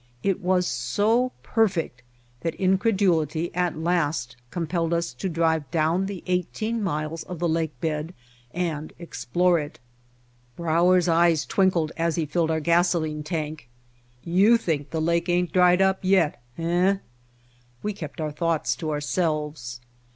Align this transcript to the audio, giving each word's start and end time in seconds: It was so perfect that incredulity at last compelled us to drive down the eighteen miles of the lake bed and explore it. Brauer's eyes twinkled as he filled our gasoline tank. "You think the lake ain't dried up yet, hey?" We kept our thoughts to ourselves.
It 0.23 0.41
was 0.41 0.65
so 0.65 1.31
perfect 1.43 2.01
that 2.39 2.55
incredulity 2.55 3.53
at 3.53 3.77
last 3.77 4.35
compelled 4.49 4.95
us 4.95 5.13
to 5.13 5.29
drive 5.29 5.69
down 5.69 6.07
the 6.07 6.23
eighteen 6.25 6.81
miles 6.81 7.21
of 7.25 7.37
the 7.37 7.47
lake 7.47 7.79
bed 7.81 8.15
and 8.51 8.93
explore 8.97 9.59
it. 9.59 9.77
Brauer's 10.55 11.07
eyes 11.07 11.45
twinkled 11.45 11.91
as 11.97 12.15
he 12.15 12.25
filled 12.25 12.49
our 12.49 12.59
gasoline 12.59 13.21
tank. 13.21 13.69
"You 14.23 14.57
think 14.57 14.89
the 14.89 14.99
lake 14.99 15.29
ain't 15.29 15.53
dried 15.53 15.83
up 15.83 15.99
yet, 16.01 16.41
hey?" 16.55 16.97
We 17.83 17.93
kept 17.93 18.19
our 18.19 18.31
thoughts 18.31 18.75
to 18.77 18.89
ourselves. 18.89 19.81